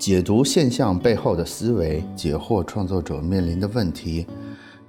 [0.00, 4.26] 解读现象背后的思维，解惑创作者面临的问题，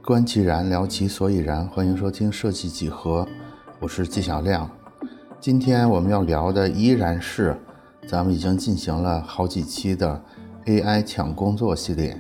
[0.01, 1.67] 观其然，聊其所以然。
[1.67, 3.27] 欢迎收听设计几何，
[3.81, 4.71] 我是纪晓亮。
[5.37, 7.59] 今天我们要聊的依然是
[8.07, 10.23] 咱们已经进行了好几期的
[10.67, 12.17] AI 抢工作系列。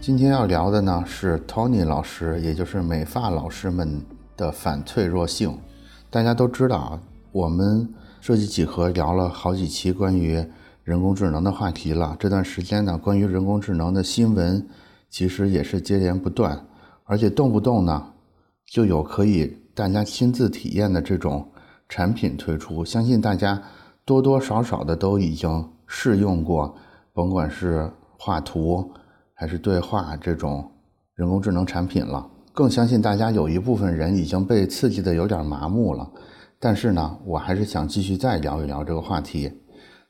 [0.00, 4.00] 今天要聊的呢是 Tony 老师，也就是美发老师们
[4.38, 5.58] 的反脆弱性。
[6.08, 7.86] 大家都知道啊，我们
[8.22, 10.42] 设计几何聊了好几期关于。
[10.84, 12.16] 人工智能的话题了。
[12.18, 14.66] 这段时间呢，关于人工智能的新闻
[15.08, 16.66] 其实也是接连不断，
[17.04, 18.12] 而且动不动呢
[18.66, 21.48] 就有可以大家亲自体验的这种
[21.88, 22.84] 产品推出。
[22.84, 23.62] 相信大家
[24.04, 26.74] 多多少少的都已经试用过，
[27.12, 28.90] 甭管是画图
[29.34, 30.68] 还是对话这种
[31.14, 32.28] 人工智能产品了。
[32.52, 36.10] 更相信大家有一部分人已经被刺激的有点麻木了。
[36.58, 39.50] 但是呢，我还是想继续再聊一聊这个话题。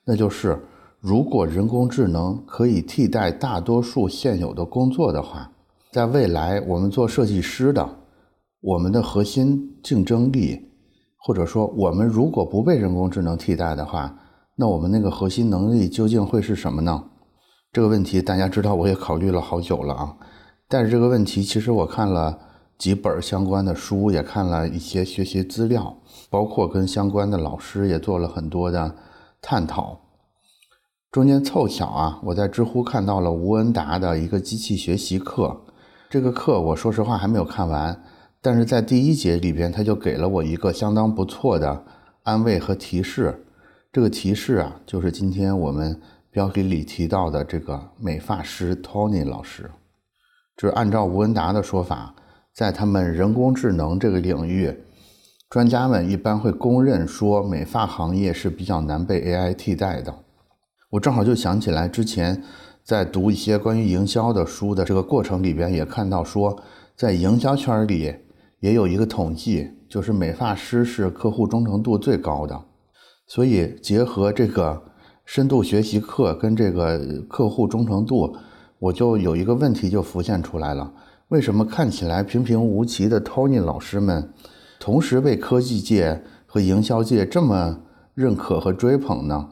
[0.04, 0.58] 那就是，
[0.98, 5.48] 如果人工智能可以替代大多数现有的工作的话，
[5.92, 7.88] 在未来我们做设计师的，
[8.60, 10.60] 我们的核心竞争力，
[11.18, 14.12] 或者说我们如果不被人工智能替代的话，
[14.56, 17.04] 那我们那个核心能力究竟会是什么呢？
[17.72, 20.16] 这个问题大家知道，我也考虑了好久了啊。
[20.66, 22.36] 但是这个问题，其实我看了
[22.76, 25.96] 几本相关的书，也看了一些学习资料，
[26.28, 28.92] 包括跟相关的老师也做了很多的。
[29.44, 29.98] 探讨
[31.12, 35.54] 中间凑巧啊，我在知乎看到了吴恩达的一个机器学习课。
[36.08, 38.02] 这个课我说实话还没有看完，
[38.40, 41.84] 但是在第一节里边他就给了我一个相当不错的
[42.22, 43.44] 安慰和提示。
[43.92, 49.70] 这个提示啊，就是今天我们标题里提到的这个美发师 Tony 老师。
[50.56, 52.14] 就是按照吴恩达的说法，
[52.54, 54.74] 在他们人工智能这个领域。
[55.50, 60.14] 专家们一般会公认说，美发行业是比较难被 AI 替代的。
[60.92, 62.42] 我正好就想起来，之前
[62.84, 66.54] 在读一些关于营销的书的这个过程里边，也看到说，
[66.94, 68.14] 在营销圈里
[68.60, 72.62] 也有一个统计，就是美发师是客户忠诚度最高的。
[73.26, 74.82] 所以结合这个
[75.24, 78.36] 深度学习课跟这个客户忠诚度，
[78.78, 80.92] 我就有一个问题就浮现出来了：
[81.28, 84.30] 为什么看起来平平无奇的 Tony 老师们？
[84.78, 87.80] 同时被科技界和营销界这么
[88.12, 89.48] 认可和追捧呢？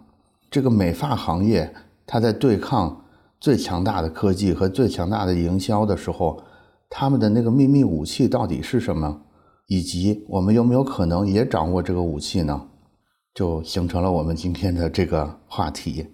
[0.51, 1.73] 这个美发行业，
[2.05, 3.05] 它在对抗
[3.39, 6.43] 最强大的科技和最强大的营销的时候，
[6.89, 9.23] 他们的那个秘密武器到底是什么？
[9.69, 12.67] 以及我们有没有可能也掌握这个武器呢？
[13.33, 16.09] 就形成了我们今天的这个话题。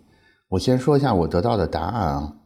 [0.50, 2.36] 我先说一下我得到的答案啊，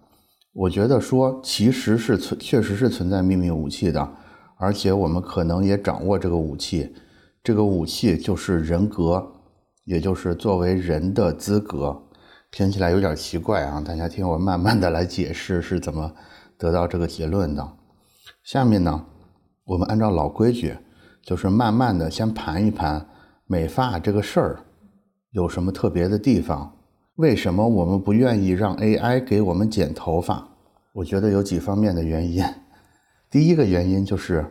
[0.54, 4.08] 我觉得说其实是存，确实是存在秘密武器的。
[4.56, 6.94] 而且我们可能也掌握这个武器，
[7.42, 9.26] 这个武器就是人格，
[9.90, 12.00] 也就是作为人的资格。
[12.52, 16.12] 听起来有点奇怪啊，大家听我慢慢的来解释是怎么
[16.56, 17.68] 得到这个结论的。
[18.44, 19.04] 下面呢，
[19.64, 20.76] 我们按照老规矩，
[21.24, 23.04] 就是慢慢的先盘一盘
[23.46, 24.60] 美发这个事儿
[25.32, 26.72] 有什么特别的地方，
[27.16, 30.46] 为什么我们不愿意让 AI 给我们剪头发？
[30.92, 32.44] 我觉得有几方面的原因。
[33.28, 34.46] 第一个原因就是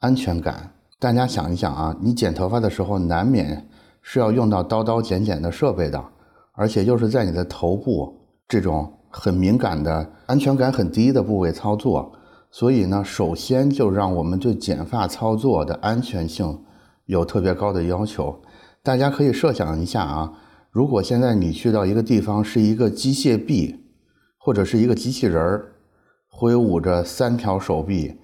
[0.00, 0.70] 安全感。
[0.98, 3.66] 大家想一想啊，你剪头发的时候难免
[4.08, 6.00] 是要用到刀刀剪剪的设备的，
[6.52, 12.12] 而且又是在你的头部这种很敏感的、安全感很低的部位操作，
[12.52, 16.56] 所以呢，首先就让我们对剪发操作的安全性
[17.06, 18.40] 有特别高的要求。
[18.80, 20.32] 大家可以设想一下啊，
[20.70, 23.84] 如果现在你去到一个地方是一个机械臂，
[24.38, 25.72] 或者是一个机器人儿。
[26.28, 28.14] 挥舞着三条手臂，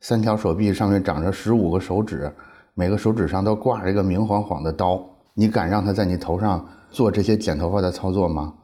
[0.00, 2.30] 三条手臂上面长着十五个手指，
[2.74, 5.00] 每个手指上都挂着一个明晃晃的刀。
[5.34, 8.54] 你敢让他在你头上做这些剪头发的操作吗？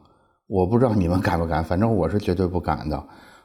[0.47, 3.03] 我不知道你们 敢不敢，反正我是绝对不敢的。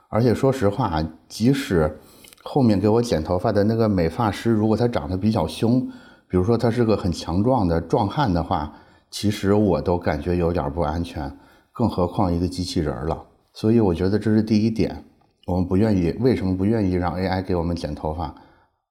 [0.09, 1.99] 而且说实话，即使
[2.43, 5.81] 后面给我剪头发的那个美发师，如果他长得比较凶，
[6.29, 8.73] 比如说他是个很强壮的壮汉的话，
[9.11, 11.37] 其实我都感觉有点不安全，
[11.73, 13.25] 更何况一个机器人了。
[13.55, 15.05] 所以我觉得这是第一点。
[15.47, 18.35] 我们不愿意，为什么不愿意让 AI 给我们剪头发？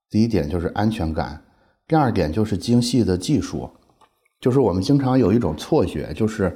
[0.10, 1.42] 第一点就是安全感，
[1.88, 3.70] 第二点就是精细的技术。
[4.42, 6.52] 就是我们经常有一种错觉，就是，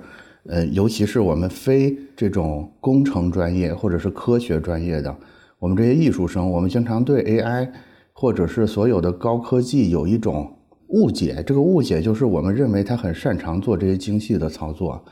[0.47, 5.15] 呃，尤其是我们非这种工程专业或者是科学专业的，
[5.59, 7.69] 我们这些艺术生，我们经常对 AI
[8.11, 10.51] 或者是所有的高科技有一种
[10.87, 11.43] 误解。
[11.45, 15.05] 这个误解就是我们认为他很擅长做这些精细的操作，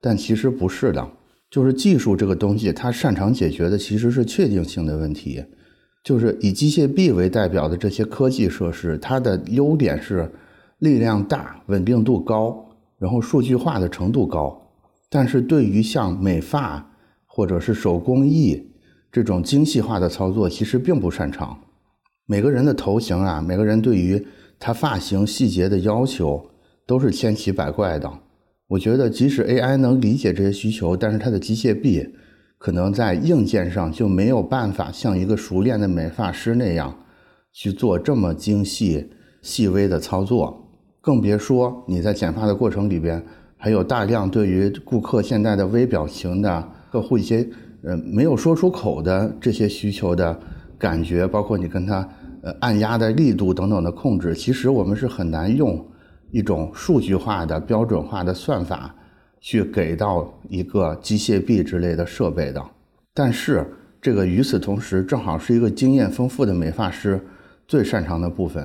[0.00, 1.06] 但其实不是的。
[1.50, 5.44] 就是技术这个东西，它擅长解决的其实是确定性的问题。
[6.04, 10.30] 就是以机械臂为代表的这些科技设施，它的优点是
[10.80, 12.68] 力量大、稳定度高，
[12.98, 14.60] 然后数据化的程度高。
[15.08, 16.94] 但是对于像美发
[17.24, 18.70] 或者是手工艺
[19.10, 21.58] 这种精细化的操作，其实并不擅长。
[22.26, 24.24] 每个人的头型啊，每个人对于
[24.58, 26.44] 他发型细节的要求
[26.86, 28.10] 都是千奇百怪的。
[28.68, 32.14] 我觉得，即使 AI 能理解这些需求，但是它的机械臂
[32.56, 36.96] 可能在硬件上就没有办法像一个熟练的美发师那样
[37.52, 39.10] 去做这么精细、
[39.42, 40.69] 细微的操作。
[41.00, 43.22] 更别说你在剪发的过程里边，
[43.56, 47.46] 还有大量对于顾客现在的微表情的客户一些
[47.82, 50.38] 呃没有说出口的这些需求的
[50.78, 52.08] 感觉，包括你跟他
[52.42, 55.84] 呃按压的力度等等的控制，其实我们是很难用。
[56.32, 58.94] 一种数据化的标准化的算法，
[59.40, 62.64] 去给到一个机械臂之类的设备的。
[63.12, 63.66] 但是
[64.00, 67.20] 这个与此同时，正好是一个经验丰富的美发师
[67.66, 68.64] 最擅长的部分。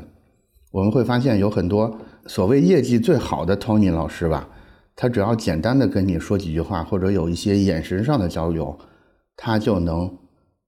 [0.71, 4.49] 我们会发现有很多所谓业绩最好的 Tony 老师吧，
[4.95, 8.77] 他只要简单的跟你说几句话，或者有一些眼神上的交流，
[9.35, 10.17] 他就能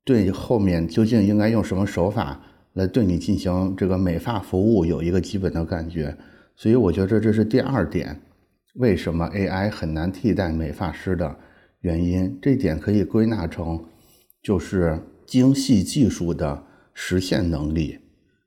[0.04, 2.40] 对后面究竟应该用什么手法
[2.74, 6.16] 来对你进行这个美发服务有一个基本的感觉。
[6.56, 8.22] 所以我觉得这是第二点，
[8.76, 11.36] 为什么 AI 很难替代美发师的
[11.82, 12.38] 原因。
[12.42, 13.84] 这点可以归纳成，
[14.44, 16.64] 就是精细技术的
[16.94, 17.98] 实现能力，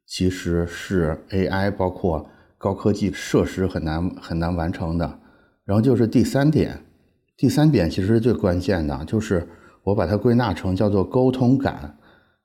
[0.06, 2.28] 其实是 AI 包括
[2.60, 5.18] 高科技设施很难很难完成的。
[5.64, 6.78] 然后就是第三点，
[7.38, 9.48] 第三点其实是最关键的，就是
[9.84, 11.96] 我把它归纳成叫做沟通感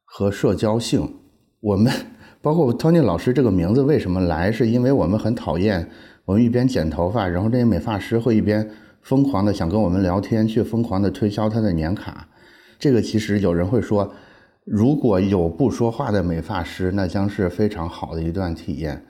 [0.05, 1.19] 和社交性。
[1.59, 1.91] 我们。
[2.45, 4.51] 包括 Tony 老师这个名字为什么来？
[4.51, 5.89] 是因为我们很讨厌
[6.25, 8.69] 我们一边剪头发，然后这些美发师会一边
[9.01, 12.27] 疯狂的想跟我们聊天，去疯狂的推销他的年卡。
[12.77, 14.13] 这个其实有人会说，
[14.63, 19.03] 如果有不说话的美发师，那将是非常好的一段体验。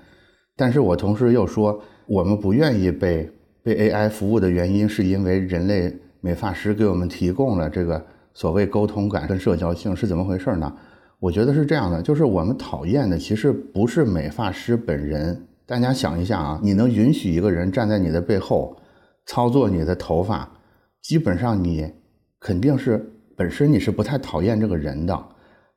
[0.56, 3.30] 但是我同时又说，我们不愿意被
[3.62, 10.74] 被 AI 服务的原因，是因为人类美发师给我们提供了这个所谓沟通感跟社交性，是怎么回事呢？
[11.20, 15.48] 我觉得是这样的，就是我们讨厌的其实不是美发师本人。
[15.66, 18.78] 大家想一下啊，你能允许一个人站在你的背后
[19.26, 20.48] 操作你的头发，
[21.02, 21.92] 基本上你
[22.40, 23.04] 肯定是
[23.36, 25.26] 本身你是不太讨厌这个人的。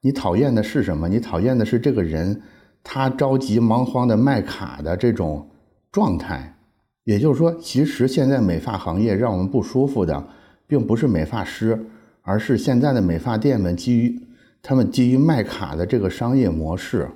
[0.03, 1.09] 你讨厌的是什么？
[1.09, 2.39] 你讨厌的是这个人
[2.83, 5.49] 他着急忙慌的卖卡的这种
[5.93, 6.57] 状态。
[7.05, 10.27] 也就是说，其实现在美发行业让我们不舒服的，
[10.67, 11.87] 并不是美发师，
[12.23, 14.21] 而是现在的美发店们基于。
[14.61, 17.09] 他们基于卖卡的这个商业模式，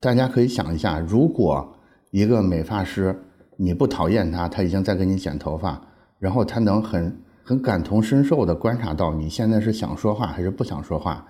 [0.00, 1.76] 大家可以想一下，如果
[2.10, 3.16] 一个美发师
[3.56, 5.80] 你不讨厌他，他已经在给你剪头发，
[6.18, 11.24] 然后他能很很感同身受的观察到你现在是想说话还是不想说话。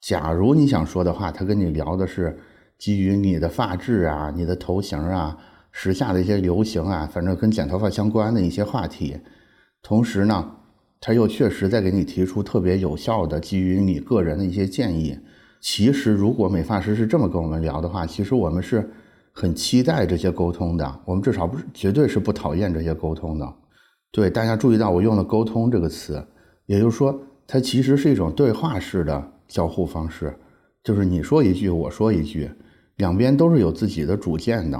[0.00, 2.38] 假如你想说的话，他跟你聊的是
[2.80, 5.38] 基于你的发质啊、你的头型啊、
[5.70, 9.18] 时下的一些流行啊，反正跟剪头发相关的一些话题，
[9.80, 10.56] 同时呢。
[11.02, 15.18] 他又确实在给你提出特别有效的基于你个人的一些建议。
[15.58, 18.86] 其实，如果美发师是这么跟我们聊的话，其实我们是
[19.32, 21.00] 很期待这些沟通的。
[21.06, 23.50] 我们至少不是绝对是不讨厌这些沟通的。
[24.12, 26.22] 对，大家注意到我用了“沟通”这个词，
[26.66, 30.36] 也就是说，它其实是一种对话式的交互方式，
[30.84, 32.50] 就是你说一句，我说一句，
[33.00, 34.78] 两边都是有自己的主见的。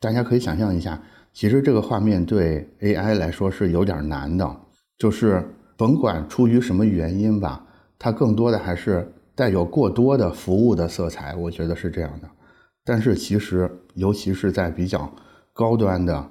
[0.00, 1.00] 大家可以想象一下，
[1.34, 4.56] 其实这个画面对 AI 来说是有点难的。
[4.98, 5.44] 就是
[5.76, 7.64] 甭管出于什么原因吧，
[7.98, 12.30] 它更多的还是带有过多的服务的色彩，我觉得是这样的。
[12.84, 15.12] 但是其实，尤其是在比较
[15.52, 16.26] 高端的，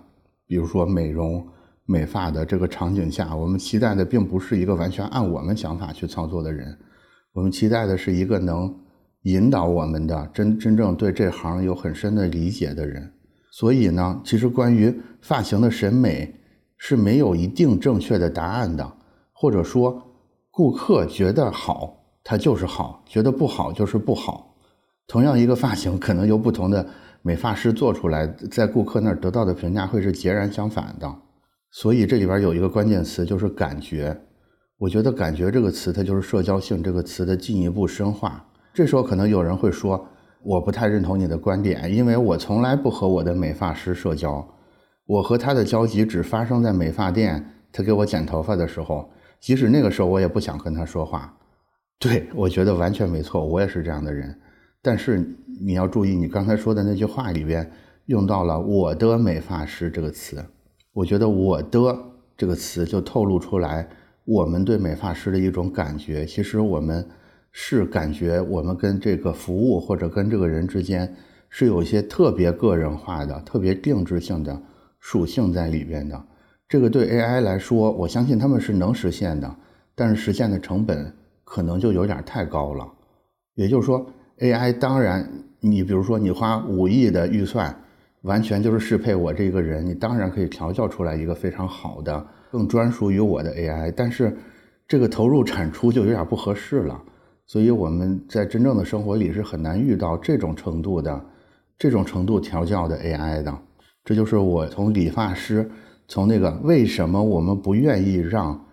[0.48, 1.48] 比如说美容
[1.86, 6.75] 美发的这个场景下，我们期待的并不是一个完全按我们想法去操作的人，
[7.34, 8.74] 我们期待的是一个能
[9.24, 13.12] 引导我们的真真正对这行有很深的理解的人。
[13.51, 16.38] 所以呢，其实关于发型的审美。
[16.84, 18.92] 是没有一定正确的答案的，
[19.34, 20.01] 或者说，
[20.50, 24.58] 顾客觉得好，它就是好；觉得不好，就是不好。
[25.06, 26.84] 同样一个发型，可能由不同的
[27.22, 31.16] 美发师做出来，在顾客那儿得到的评价会是截然相反的。
[31.70, 34.20] 所以这里边有一个关键词，就是感觉。
[34.80, 38.44] 我觉得“感觉”这个词，它就是社交性这个词的进一步深化。
[38.74, 40.08] 这时候可能有人会说，
[40.44, 44.48] 我不太认同你的观点，因为我从来不和我的美发师社交。
[45.06, 49.10] 我和他的交集只发生在美发店，他给我剪头发的时候，
[49.40, 51.38] 即使那个时候我也不想跟他说话。
[52.00, 54.34] 对我觉得完全没错，我也是这样的人。
[54.82, 55.24] 但是
[55.62, 57.70] 你要注意，你刚才说的那句话里边
[58.06, 60.44] 用到了“我的美发师”这个词，
[60.94, 61.96] 我觉得“我的”
[62.38, 63.88] 这个词就透露出来
[64.25, 66.25] 我们对美发师的一种感觉。
[66.25, 67.06] 其实我们
[67.51, 71.15] 是感觉我们跟这个服务或者跟这个人之间
[71.50, 74.62] 是有一些特别个人化的、特别定制性的。
[75.03, 76.24] 属性在里边的，
[76.70, 79.51] 这个对 AI 来说，我相信他们是能实现的。
[79.96, 81.12] 但是实现的成本
[81.43, 82.88] 可能就有点太高了。
[83.55, 84.05] 也就是说
[84.38, 85.27] ，AI 当然，
[85.60, 87.75] 你比如说你花五亿的预算，
[88.22, 93.91] 完全就是适配我这个人，你当然可以调教出来一个非常好的、更专属于我的 AI。
[93.98, 94.38] 但是
[94.88, 97.03] 这个投入产出就有点不合适了。
[97.51, 101.22] 所以我们在真正的生活里是很难遇到这种程度的、
[101.77, 103.53] 这种程度调教的 AI 的。
[104.05, 105.70] 这就是我从理发师，
[106.08, 108.65] 从那个为什么我们不愿意让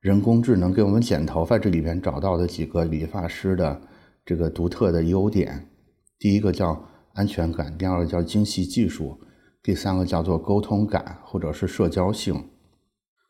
[0.00, 3.80] 人工智能给我们剪头发这里边找到的几个理发师的
[4.22, 5.70] 这个独特的优点。
[6.18, 6.78] 第一个叫
[7.14, 9.18] 安全感，第二个叫精细技术，
[9.62, 12.44] 第三个叫做沟通感或者是社交性。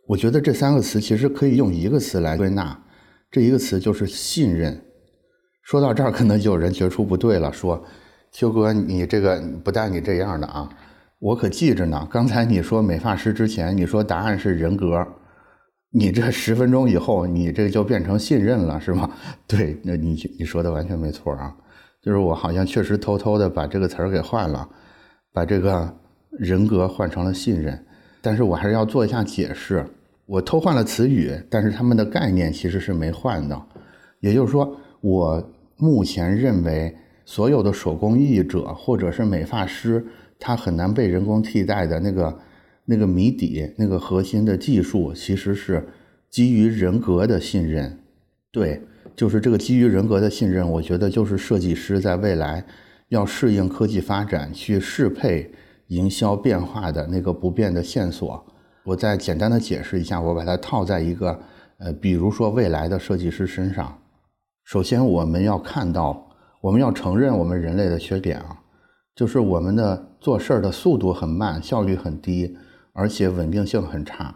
[0.09, 2.85] 我觉得这三个词其实可以用一个词来归纳，
[3.31, 4.83] 这一个词就是信任。
[5.67, 7.85] 说到这儿，可能就有人觉出不对了，说
[8.31, 10.69] ：“秋哥，你这个不带你这样的啊，
[11.19, 12.07] 我可记着呢。
[12.09, 15.05] 刚才你说美发师之前，你说答案是人格，
[15.91, 19.11] 你这十分钟以后，你这就变成信任了，是吗？
[19.49, 21.53] 对，那你你说的完全没错啊，
[22.01, 24.69] 就是我好像确实偷偷的把这个词儿给换了，
[25.33, 25.93] 把这个
[26.31, 27.85] 人格换成了信任，
[28.23, 29.85] 但是我还是要做一下解释，
[30.27, 33.61] 我偷换了词语，但是他们的概念其实是没换的，
[34.21, 35.45] 也就是说我。
[35.77, 40.05] 目前认为，所有的手工艺者或者是美发师，
[40.39, 42.39] 他很难被人工替代的那个
[42.85, 45.87] 那个谜底，那个核心的技术，其实是
[46.31, 47.99] 基于人格的信任。
[48.51, 48.81] 对，
[49.15, 52.65] 就是这个基于人格的信任，我觉得就是设计师在未来
[53.09, 55.51] 要适应科技发展，去适配
[55.89, 58.47] 营销变化的那个不变的线索。
[58.85, 61.39] 我再简单的解释一下，我把它套在一个
[61.79, 63.99] 呃，比如说未来的设计师身上。
[64.67, 66.27] 首先，我们要看到，
[66.61, 68.61] 我们要承认我们人类的缺点啊，
[69.15, 72.57] 就是我们的做事儿的速度很慢，效率很低，
[72.93, 74.35] 而且稳定性很差。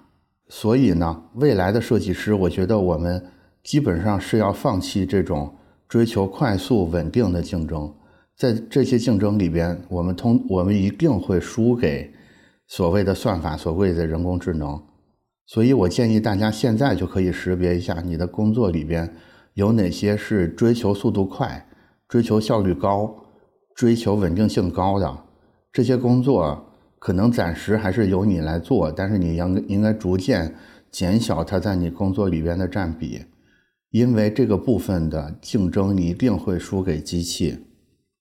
[0.49, 3.21] 所以呢，未来的设计师，我觉得我们
[3.65, 5.53] 基本上是要放弃这种
[5.89, 7.93] 追求快速稳定的竞争。
[8.37, 12.09] 在这些竞争里边，我们通我们一定会输给
[12.69, 14.81] 所谓的算法，所谓的人工智能。
[15.47, 19.13] 所以我建议大家现在就可以识别一下你的工作里边。
[19.54, 21.69] 有哪些是追求速度快、
[22.09, 23.14] 追求效率高、
[23.75, 25.19] 追求稳定性高的
[25.73, 26.66] 这些工作？
[26.99, 30.54] 可能暂时还是由你来做，但是你应应该逐渐
[30.90, 33.25] 减小它在你工作里边的占比，
[33.90, 37.59] 因为这个部分的竞争你一定会输给机器。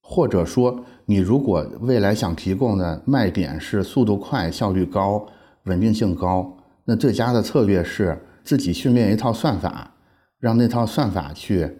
[0.00, 5.26] 或者说，你如果未来想提供的卖点是速度快、效率高、
[5.64, 6.56] 稳定性高，
[6.86, 9.94] 那最佳的策略是自己训练一套算法。
[10.40, 11.70] 让那套算法去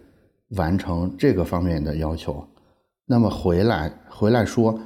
[0.49, 2.47] 完成这个方面的要求，
[3.07, 4.79] 那么回来回来说，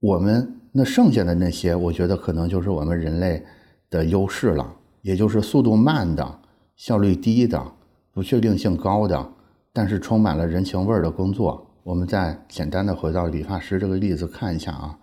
[0.00, 3.42] 我们那剩下的那些，我觉得可能就是我们人类
[3.88, 4.70] 的优势了，
[5.00, 6.38] 也就是速度慢的、
[6.76, 7.72] 效率低的、
[8.12, 9.26] 不确定性高的，
[9.72, 11.66] 但是充满了人情味儿的工作。
[11.82, 14.98] 我们再简单的回到理发师这个例子看一下啊，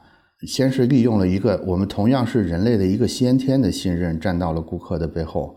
[0.45, 5.55] 先是利用了一个我们同样是人类的一个先天的信任，站到了顾客的背后，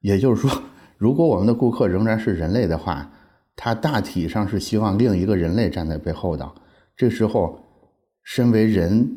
[0.00, 0.62] 也就是说。
[0.98, 3.08] 如果我们的顾客仍然是人类的话，
[3.54, 6.50] 他大体上是希望另一个人类站在背后的。
[6.96, 7.60] 这时候，
[8.24, 9.08] 身为人，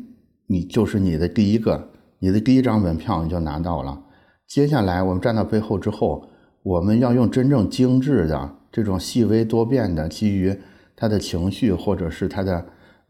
[0.46, 4.00] 你就是你的第一个，你的第一张门票你就拿到了。
[4.46, 6.24] 接下来，我们站到背后之后，
[6.62, 10.56] 我们要用真正精致的这种细微多变的，基于
[10.94, 12.64] 他的情绪或者是他的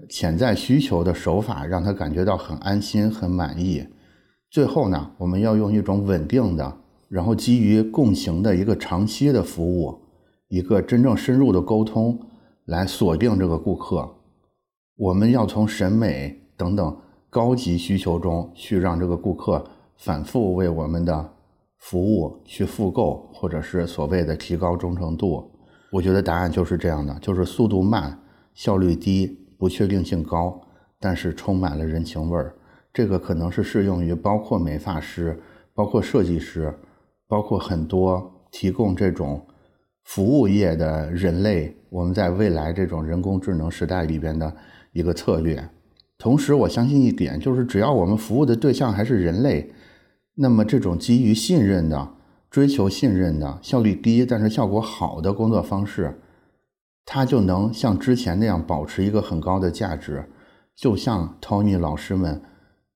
[0.09, 3.87] 潜在需求的手法，让他感觉到很安心、很满意。
[4.50, 6.79] 最后呢，我们要用一种稳定的。
[7.12, 10.00] 然后基于共情的一个长期的服务，
[10.49, 12.19] 一个真正深入的沟通，
[12.64, 14.09] 来锁定这个顾客。
[14.97, 16.97] 我们要从审美等等
[17.28, 19.62] 高级需求中去让这个顾客
[19.99, 21.31] 反复为我们的
[21.76, 25.50] 服务去复购，或者是所谓的提高忠诚度。
[25.90, 28.19] 我觉得答案就是这样的，就是速度慢、
[28.54, 29.26] 效率低、
[29.59, 30.59] 不确定性高，
[30.99, 32.54] 但是充满了人情味儿。
[32.90, 35.38] 这个可能是适用于包括美发师、
[35.75, 36.75] 包括设计师。
[37.33, 39.41] 包括很多提供这种
[40.05, 44.55] 服务业的人类，我们在未来这种人工智能时代里边的
[44.93, 45.67] 一个策略。
[46.19, 49.73] 同时，我相信一点，就是只要我们服务的对象还是人类，
[50.35, 52.07] 那么这种基于信任的、
[52.51, 56.21] 追求信任的、效率低但是效果好的工作方式，
[57.07, 60.29] 它就能像之前那样保持一个很高的价值。
[60.77, 62.43] 就像 Tony 老师们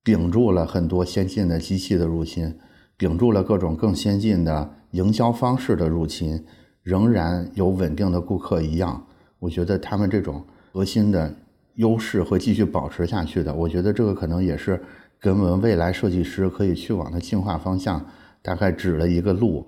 [0.05, 2.59] 顶住了很多先进的机器的入侵。
[2.99, 6.43] 顶住了各种更先进的营销方式的入侵，
[6.83, 9.07] 仍然有稳定的顾客一样，
[9.39, 11.35] 我觉得他们这种核心的
[11.75, 13.55] 优势会继续保持下去的。
[13.55, 14.83] 我觉得这个可能也是
[15.21, 18.05] 给我们未来设计师可以去往的进化方向
[18.43, 19.67] 大概指了一个路。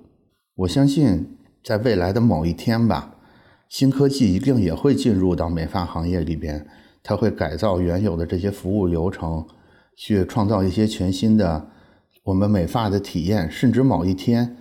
[0.54, 3.14] 我相信在未来的某一天吧，
[3.68, 6.66] 新科技一定也会进入到美发行业里边，
[7.02, 9.46] 它会改造原有的这些服务流程，
[9.96, 11.68] 去创造一些全新的
[12.28, 14.54] 我们美发的体验，甚至某一天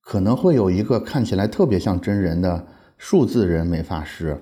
[0.00, 2.64] 可能会有一个看起来特别像真人的
[2.98, 4.40] 数字人美发师，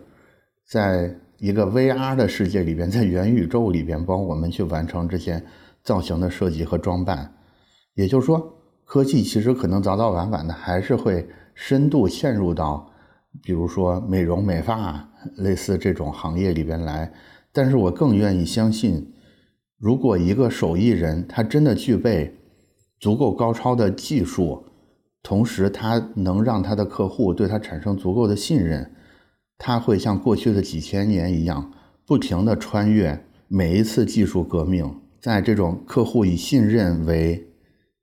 [0.67, 5.43] 在一个 VR 的世界里边，在元宇宙里边帮我们去完成这些
[5.83, 7.33] 造型的设计和装扮。
[7.95, 11.27] 也就是说，科技其实可能早早晚晚的还是会。
[11.61, 12.89] 深度陷入到，
[13.43, 15.09] 比如说美容美发
[15.39, 17.13] 类似这种行业里边来，
[17.51, 19.13] 但是我更愿意相信，
[19.77, 22.38] 如果一个手艺人他真的具备
[22.99, 24.65] 足够高超的技术，
[25.23, 28.91] 同时他能让他的客户对他产生足够的信任，
[29.57, 31.73] 他会像过去的几千年一样，
[32.07, 37.49] 不停的穿越每一次技术革命，在这种客户以信任为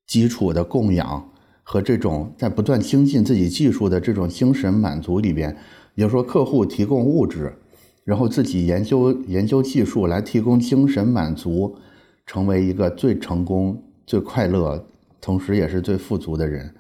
[0.08, 1.30] 基础的供养。
[1.68, 5.50] 和这种在不断精进自己技术的这种精神满足里边，
[5.96, 7.52] 也就是说，客户提供物质，
[8.04, 11.76] 然后自己研究研究技术来提供精神满足，
[12.28, 14.86] 成为一个最成功、最快乐，
[15.20, 16.74] 同时也是最富足的人。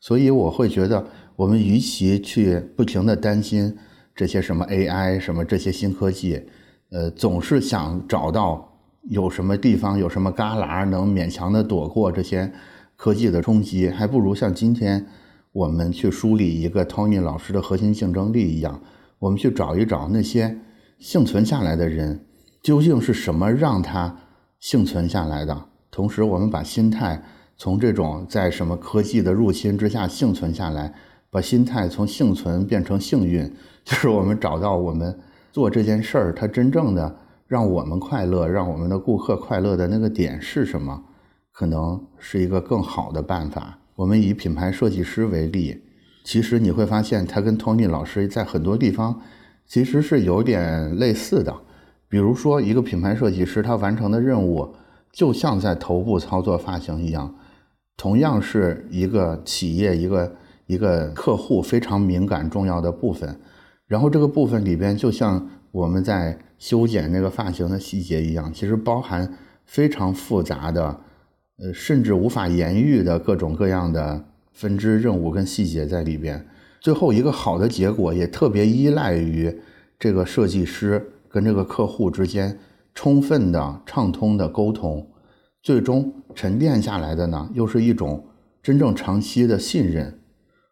[0.00, 1.04] 所以我会觉得，
[1.36, 3.76] 我们与其去不停的担心
[4.14, 6.42] 这些什么 AI 什么这些新科技，
[6.90, 12.52] 呃，总是想找到有什么地方有什么旮旯能勉强的躲过这些。
[13.02, 15.06] 科技的冲击，还不如像今天
[15.52, 18.78] 我们去梳理一个 Tony 老师的核心竞争力一样，
[19.18, 20.58] 我们去找一找那些
[20.98, 22.26] 幸存下来的人，
[22.62, 24.14] 究竟是什么让他
[24.58, 25.64] 幸存下来的？
[25.90, 27.22] 同时，我们把心态
[27.56, 30.92] 从这种在什么科技的入侵之下幸存下来，
[31.30, 33.52] 把心态从幸存变成幸运，
[33.84, 35.18] 就是我们找到我们
[35.52, 37.16] 做这件事儿，它真正的
[37.46, 41.02] 让我们快乐，让我们的顾客快乐的那个点是什么？
[41.52, 43.78] 可能是一个更好的办法。
[43.96, 45.82] 我们以品牌设计师为例，
[46.24, 49.20] 其实你会发现他跟 Tony 老师在很多地方
[49.66, 51.54] 其实是有点类似的。
[52.08, 54.74] 比如说，一个品牌设计师他完成的任务，
[55.12, 57.34] 就像在头部操作发型一样，
[57.96, 63.40] 同样是一个企业一个一个客户非常敏感重要的部分。
[63.86, 71.00] 然后这个部分里边，就像我们在修剪那个发型的细节一样，其实包含非常复杂的。
[71.62, 76.48] 呃，甚至无法言喻的各种各样的分支任务跟细节在里边，
[76.80, 79.54] 最后一个好的结果也特别依赖于
[79.98, 82.58] 这个设计师跟这个客户之间
[82.94, 85.06] 充分的畅通的沟通，
[85.62, 88.26] 最终沉淀下来的呢，又是一种
[88.62, 90.20] 真正长期的信任。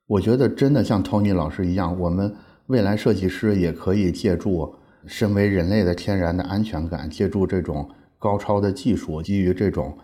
[0.06, 2.34] 我觉得真的像 Tony 老师一样，我们
[2.66, 4.74] 未来设计师也可以借助
[5.06, 9.96] 身为人类的天然的安全感，借助这种高超的技术，基于这种。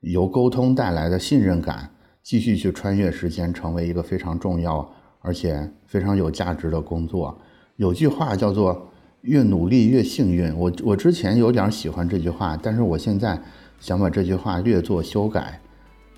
[0.00, 1.90] 由沟通带来的信任感，
[2.22, 7.38] 继续去穿越时间，成为一个非常重要而且非常有价值的工作。
[7.76, 8.89] 有句话叫做
[9.22, 13.38] “越努力越幸运”，我我之前有点喜欢这句话，但是我现在
[13.78, 15.60] 想把这句话略作修改，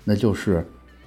[0.03, 0.65] 那就是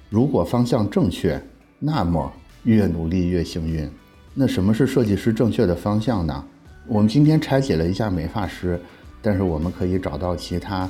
[0.09, 1.41] 如果方向正确，
[1.79, 2.31] 那么
[2.63, 3.89] 越努力越幸运。
[4.33, 6.45] 那什么是设计师正确的方向呢？
[6.87, 8.79] 我们今天拆解了一下美发师，
[9.21, 10.89] 但是我们可以找到其他。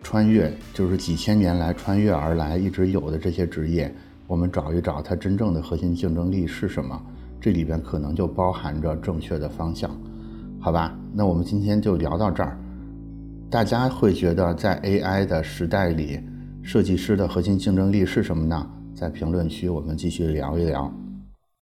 [0.00, 3.92] 穿越就是几千年来穿越而来一直有的这些职业，
[4.28, 7.00] 我们找一找它真正的核心竞争力是什么？
[7.40, 9.90] 这里边可能就包含着正确的方向，
[10.60, 10.98] 好吧？
[11.12, 12.58] 那我们今天就聊到这儿。
[13.50, 16.20] 大家会觉得在 AI 的时代里，
[16.62, 18.70] 设计师的核心竞争力是什么呢？
[18.94, 20.92] 在评论区我们继续聊一聊。